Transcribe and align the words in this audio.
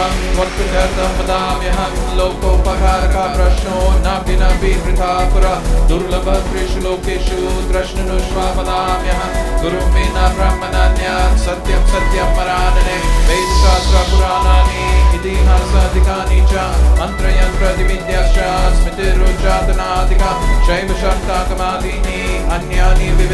एवं 0.00 1.92
लोकोपकार 2.18 3.02
प्रश्नो 3.36 3.78
न 4.04 4.14
दुर्लभ 4.26 4.72
वृथा 4.84 5.10
पुरा। 5.32 5.54
दुर्लभत्रिषु 5.88 6.80
लोकेषु 6.80 7.38
द्रष्टुनुष्वा 7.72 8.46
वदाम्यहं 8.56 9.32
गुरुं 9.62 9.86
विना 9.94 10.24
ब्रह्मणान्यात् 10.36 11.40
सत्यं 11.44 11.84
सत्यं 11.92 12.30
परानने 12.36 12.96
वेदशास्त्रपुराणानि 13.28 14.86
इतिहासाधिकानि 15.16 16.40
च, 16.50 16.64
मन्त्रयन्त्रदिविद्याश्च 17.00 18.38
स्मृतिरुचातनादिका 18.76 20.30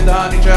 भेदानि 0.06 0.38
च 0.38 0.48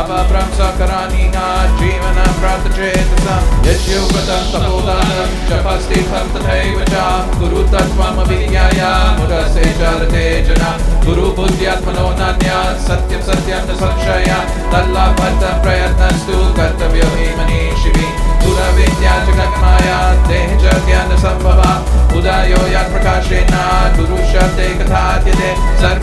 अपभ्रंसकरानि 0.00 1.24
न 1.34 1.38
जीवनं 1.80 2.32
प्रार्थचेतसा 2.40 3.36
यस्योपतं 3.66 4.42
तपोदानं 4.52 5.30
जपस्तीर्थं 5.48 6.26
तथैव 6.34 6.78
च 6.92 7.06
गुरुतत्त्वमभिज्ञाय 7.40 8.80
मुदसे 9.18 9.64
चरते 9.80 10.24
जना। 10.46 10.70
गुरुबुद्ध्यात्मनो 11.06 12.08
नान्या 12.20 12.58
सत्यं 12.88 13.22
सत्यं 13.28 13.64
न 13.68 13.78
संशया। 13.80 14.38
तल्लाभर्थ 14.72 15.42
प्रयत्नस्तु 15.64 16.36
कर्तव्यो 16.58 17.08
हि 17.16 17.28
मनीषि 17.38 17.89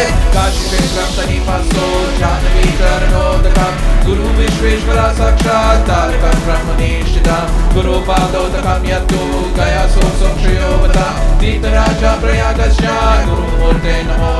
जपेत् 0.00 0.32
काशीक्षेत्रं 0.34 1.08
सन्निपासो 1.16 1.86
जाह्नवीचरणोदकं 2.18 3.72
गुरु 4.06 4.28
विश्वेश्वरा 4.38 5.06
साक्षात् 5.18 5.84
तारकं 5.88 6.36
ब्रह्मनिष्ठितं 6.44 7.52
गुरुपादोदकं 7.74 8.86
यत्तु 8.90 9.20
गया 9.58 9.84
सो 9.92 10.08
संशयोवता 10.20 11.06
दीप्तराजा 11.40 12.12
प्रयागस्य 12.22 12.88
गुरुमूर्ते 13.28 13.96
नमो 14.08 14.32
नमः 14.32 14.39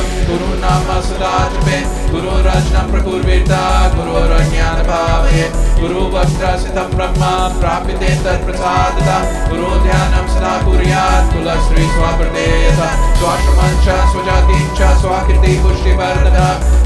नित्यं 0.00 0.26
गुरुनाम 0.28 0.88
सदा 1.08 1.32
जपे 1.52 1.78
गुरुरचनं 2.10 2.90
प्रकुर्वेता 2.92 3.60
गुरोरज्ञानभावे 3.94 5.42
गुरुवक्त्रसितं 5.80 6.88
ब्रह्म 6.96 7.22
प्राप्यते 7.60 8.10
तत्प्रसादता 8.24 9.16
गुरुध्यानं 9.50 10.26
सदा 10.34 10.54
कुर्यात् 10.64 11.30
कुलश्री 11.32 11.84
स्वाप्रदेयता। 11.94 12.88
स्वाश्रमं 13.20 13.72
च 13.84 13.96
स्वजातिं 14.12 14.64
च 14.78 14.90
स्वाकृति 15.00 15.52
पुष्टिवर्धन 15.62 16.38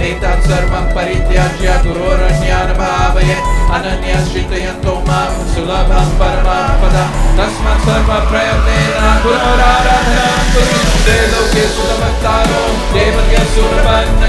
एतत् 0.08 0.46
सर्वं 0.48 0.86
परित्याज्य 0.94 1.76
गुरोरज्ञानभावये 1.86 3.36
अनन्यश्चिन्तयन्तो 3.76 4.94
माँ 5.08 5.26
सुलभं 5.54 6.10
परमं 6.20 7.13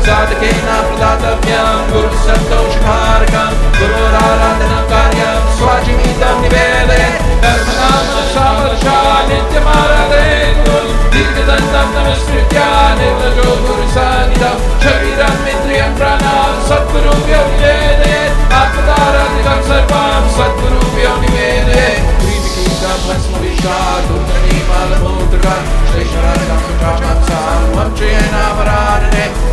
outside 0.00 0.34
the 0.34 0.40
gate. 0.40 0.59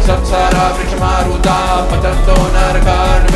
संसारा 0.07 0.67
वृक्षमारुता 0.67 1.75
पतन्तो 1.75 2.35
नर्कारना 2.35 3.27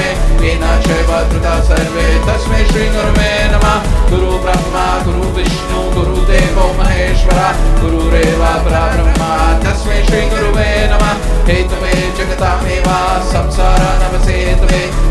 धृता 1.29 1.63
सर्वे। 1.63 2.03
तस्मै 2.03 2.65
श्रीगुरुमे 2.65 3.47
नमः। 3.47 4.09
गुरु 4.09 4.31
ब्रह्मा 4.31 5.03
गुरु 5.03 5.17
गुरुविष्णु 5.17 5.91
गुरुदेवो 5.91 6.83
महेश्वर 6.83 7.39
गुरुरेव 7.81 8.45
ब्रह्मा। 8.45 9.59
तस्मै 9.59 10.05
श्रीगुरुवे 10.05 10.89
नमः। 10.93 11.13
हेतुवे 11.47 12.13
जगतामेव 12.17 12.83
संसारा 13.23 13.91
नमसे 14.03 14.31
हेतुमे 14.31 15.01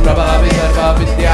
विद्या 0.98 1.29